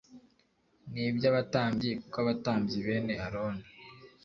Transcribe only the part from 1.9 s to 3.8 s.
kuko abatambyi bene aroni